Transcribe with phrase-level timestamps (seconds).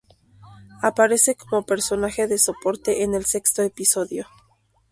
[0.81, 4.25] Aparece como personaje de soporte en el sexto episodio.